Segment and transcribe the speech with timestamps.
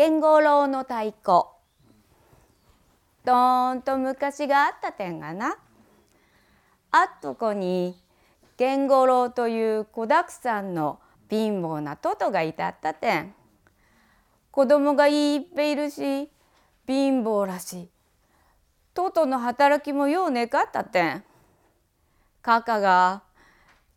[0.00, 1.44] 源五郎の太鼓。
[3.22, 5.58] どーんと昔があった点がな。
[6.90, 8.02] あっとこに
[8.58, 13.34] 源五郎という子だくさんの貧乏なトトがいたった点。
[14.50, 16.30] 子供がいっぺいるし
[16.86, 17.88] 貧乏らしい。
[18.94, 21.24] トトの働きもようねかった点。
[22.40, 23.22] カカが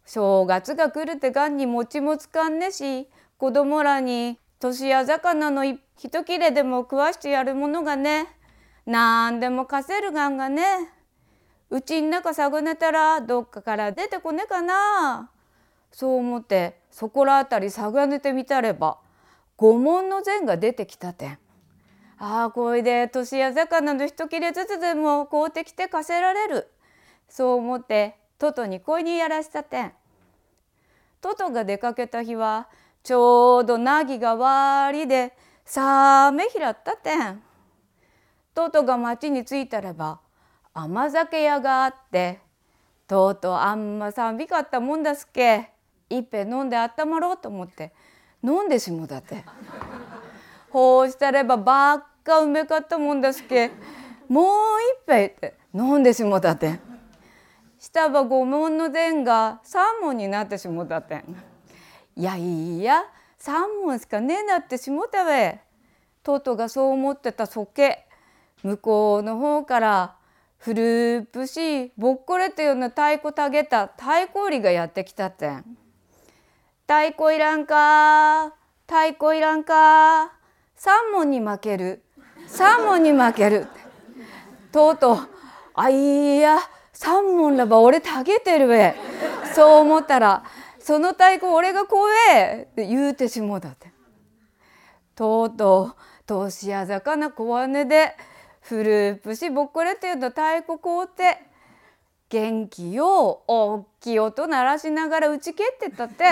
[0.06, 3.08] 正月が来るってがんに餅もつかんねし
[3.38, 8.28] 子供らに年や魚の一切れでも食わしてやるものがね
[8.86, 10.64] なんでも貸せるがんがね
[11.70, 15.30] うちん中探ねたらどっかから出てこねかな
[15.92, 19.00] そう思ってそこらあたり探ねてみたれば
[19.58, 21.38] 五文の膳が出てきたてん。
[22.18, 26.72] ああこいで年や魚の一切れずつでも買うてきて貸せられる
[27.28, 29.92] そう思ってトトに恋にやらしたてん。
[31.20, 32.70] トトが出かけた日は
[33.04, 35.34] ちょうどなぎがわりで
[35.66, 37.42] さあめひらったてん。
[38.54, 40.20] トトが町に着いたれば
[40.74, 42.40] 甘酒屋があって
[43.08, 45.70] とうとうあんま寒かったもんだすけ
[46.10, 47.92] いっぺ飲んであったまろうと思って
[48.44, 49.44] 飲んでしもだて。
[50.70, 53.70] ほうしたればばっかうめかったもんだすけ
[54.28, 54.46] もう
[55.04, 56.80] 一杯って飲んでしもだて。
[57.78, 61.53] 下は五文の膳が三文になってしもたてん。
[62.16, 63.04] いやいいや
[63.38, 65.60] 三文しかねえなってしもたべ。
[66.24, 68.06] トトがそう思ってたそけ。
[68.64, 70.16] 向こうの方から
[70.58, 73.88] 古っしぼっこれたような太鼓たげた。
[73.88, 75.66] 太鼓売りがやってきたってん。
[76.88, 78.54] 太鼓いらんか。
[78.88, 80.32] 太鼓いらんか。
[80.76, 82.04] 三問に負ける。
[82.48, 83.68] 三問に負ける。
[84.72, 85.18] とうとう
[85.76, 86.60] あいや
[86.94, 88.96] 三問らば俺たげてるべ。
[89.54, 90.44] そう思ったら
[90.84, 93.92] その太鼓俺が怖えって言うてしもだって。
[95.16, 95.96] とうとう
[96.26, 98.18] 年や魚小姉で
[98.62, 101.42] 古っしぼっこれっていうと太鼓買うて
[102.30, 106.26] 元気よ大きい音鳴らしながら打ち蹴ってったって。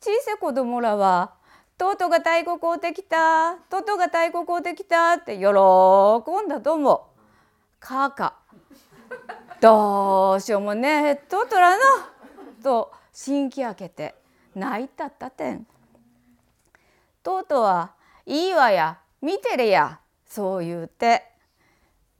[0.00, 1.32] 小さい子供らは
[1.78, 7.80] 「トトが太鼓買うてきたトトが太鼓買うてきた」って喜んだと思う。
[7.80, 8.34] かか
[9.62, 11.82] どうしようもねえトトらの。
[12.64, 14.14] と新規開けて
[14.54, 15.66] 泣いたったてん。
[17.22, 17.94] トトは
[18.26, 21.22] いいわや見てれやそう言うて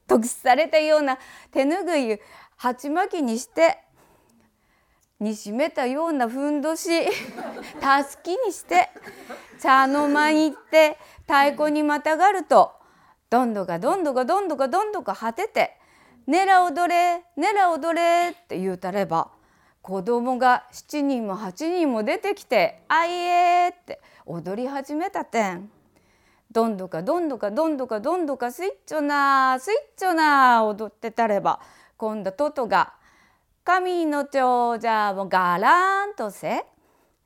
[0.07, 1.19] 特殊されたような
[1.51, 2.19] 手ぬぐい
[2.57, 3.79] 鉢巻きにして
[5.21, 6.89] に締めたようなふんどし
[7.81, 8.91] たすきにして
[9.61, 12.73] 茶の間に行って太鼓にまたがると
[13.31, 15.79] どんどかどんどかどんどかどんどか果てて
[16.27, 19.34] 「ねら踊れねら踊れ」って言うたれば
[19.85, 25.71] 子供が7人も8人も出てきて「あいえ」って踊り始めたてん。
[26.51, 31.61] どんどかどんどかどんどかどんどかスイッチョなスイッチョな踊ってたれば
[31.99, 32.95] 今度トトが
[33.63, 36.65] 「神の長者もガランとせ」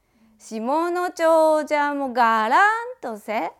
[0.40, 3.52] 「下の長者もガランとせ」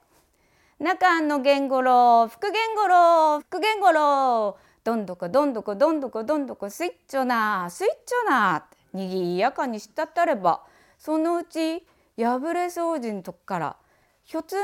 [0.81, 10.63] 「中の源五郎福源五郎福源五郎」どんどかどんどかどんどかどんどかスイッチョなスイッチョなにぎやかにしたったれば
[10.99, 13.77] そのうち破れ掃除のとこから
[14.25, 14.59] ひょつん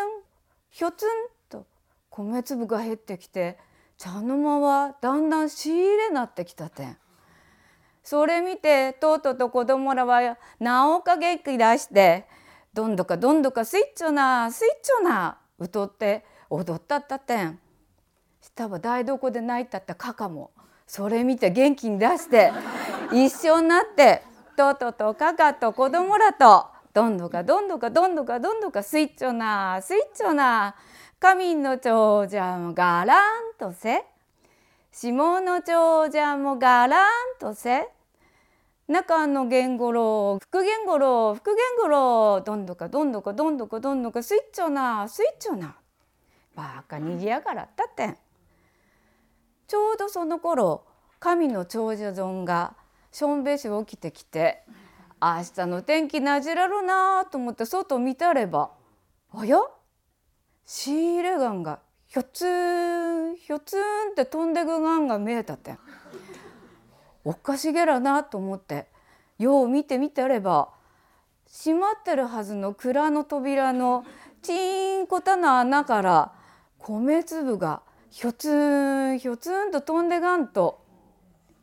[0.71, 1.07] ひょつん
[1.49, 1.67] と
[2.11, 3.59] 米粒が減ってきて
[3.97, 6.97] 茶の間はだんだん仕入れなってきたてん。
[8.03, 12.27] それ見てとうとうと子供らはなおか元気出して
[12.75, 17.59] どんどかどんどかスイッチョなスイッチョな歌って踊ったったてん。
[18.43, 20.51] 下は台所で泣いたったカカも
[20.87, 22.53] それ見て元気に出して
[23.13, 24.23] 一緒になって
[24.57, 30.77] とうとカカと子供らとどんどかどんどかどんどかどんどかスイッチョなスイッチョな
[31.19, 34.05] 神の長者もガランとせ
[34.93, 37.11] 下の長者もガラン
[37.41, 37.89] とせ
[38.87, 45.77] 中の言語郎副言語郎副言語郎どんどかどんどかどんどかどんどかスイッチョなスイッチョな。
[46.55, 48.17] バカにぎやがらったってん。
[49.67, 50.85] ちょうどその頃
[51.19, 52.75] 神の長者尊が
[53.14, 54.64] しょんべし起きてきて
[55.22, 58.72] 明日の天気なじらろなと思って外見たれば
[59.32, 59.58] あや？
[60.66, 61.78] 仕入れガンが
[62.08, 63.81] ひょつんひょつん
[64.11, 65.76] って飛んでくガンが見えたって。
[67.22, 68.88] おかしげらなと思って
[69.38, 70.70] よう見てみたれば
[71.46, 74.05] 閉まってるはずの蔵の扉の
[74.43, 76.32] チンコタの穴から
[76.78, 80.84] 米粒がひょつんひょつんと飛んでがんと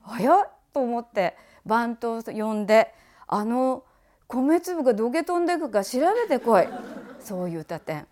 [0.06, 0.48] あや？
[0.74, 1.36] と思って
[1.66, 2.94] 番頭呼んで
[3.28, 3.84] あの
[4.28, 6.68] 米粒がどげ飛んでくか調べてこい。
[7.20, 8.08] そう言うたてん。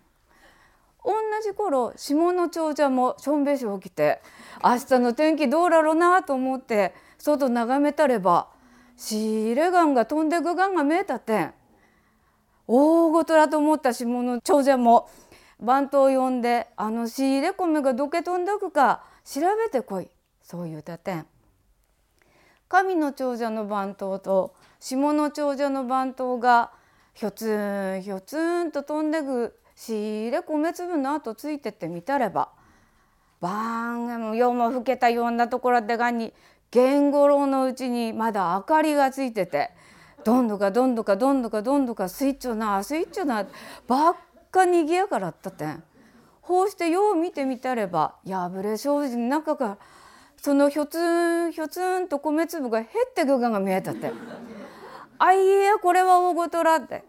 [1.42, 4.20] じ頃下の長者もしょんべし起きて
[4.62, 8.48] 明日の天気どうだろうなと思って外眺めたれば
[8.96, 11.54] 仕入れガンが飛んでくガンが見えたてん。
[12.66, 15.08] 大ごとだと思った下の長者も
[15.58, 20.10] 番頭を呼んであの仕入れ米がどけ飛んでくか調べてこい。
[20.42, 21.26] そう言うたてん。
[22.70, 26.70] 神の長者の番頭と下の長者の番頭が
[27.14, 27.50] ひょつ
[27.98, 32.50] んひょつんと飛んでく仕入れ米粒の後ついてってみたれば
[33.40, 36.32] 晩夜も更けたようなところでがに
[36.72, 39.70] 源五郎のうちにまだ明かりがついてて
[40.22, 43.48] どんどかどんどかどんどかどんどかスイッチをなスイッチをな
[43.88, 44.16] ばっ
[44.52, 45.82] かにぎやからったてん。
[46.42, 49.78] こうしてよう見てみたれば破れ障子の中から
[50.42, 54.10] そのひょつんひょつんと米粒が減ってくがが見えたって。
[55.18, 57.04] あいやこれは大ごとらって。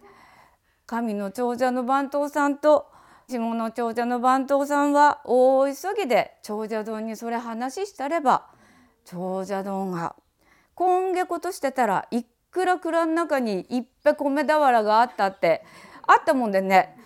[0.86, 2.88] 神の長者の番頭さんと
[3.30, 8.48] 下の長者の番頭さんは大急ぎで長者丼にそれ話したれば
[9.06, 10.18] 長者丼が
[10.76, 15.64] 今月ことしてたらいくら蔵の中にいっぺ米俵があったって
[16.06, 16.98] あったもんでね。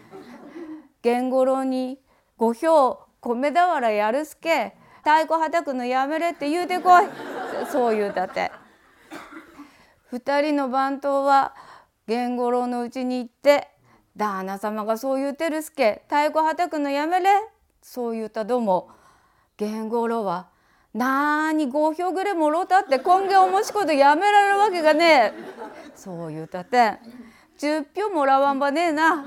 [1.03, 1.99] 源五郎に
[2.37, 4.73] 五票米俵やるすけ
[5.05, 7.05] 太鼓はたくのやめれって言うてこい
[7.71, 8.51] そう言うたて。
[10.09, 11.53] 二人の番頭は
[12.07, 13.69] 源五郎のうちに行って
[14.17, 16.01] 旦那様がそう言うてるすけ。
[16.07, 17.29] 太鼓はたくのやめれ。
[17.83, 18.89] そう言うたども。
[19.59, 20.47] 源五郎は
[20.95, 25.33] なーに5票ぐらいもろたって今月おもしことやめられるわけがねえ
[25.93, 26.97] そう言うたて
[27.59, 29.25] 10票もらわんばねえな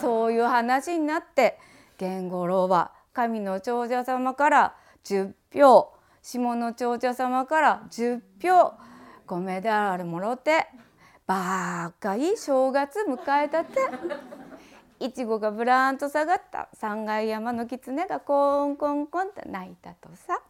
[0.00, 1.58] そういう話になって
[2.00, 4.74] 源五郎は神の長者様から
[5.06, 8.74] 10票下の長者様から10票
[9.26, 10.66] 米であるもろて。
[11.26, 13.78] ばっかい正月迎えたて。
[14.98, 16.68] いちごがブラーンと下がった。
[16.74, 20.40] 三階山の狐がコンコンコンって泣いたとさ。